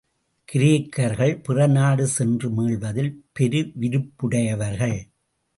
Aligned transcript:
கிரேக்கர்கள் 0.53 1.43
பிறநாடு 1.43 2.07
சென்று 2.07 2.49
மீள்வதில் 2.49 3.13
பெரு 3.33 3.71
விருப்புடையவர்கள். 3.79 4.97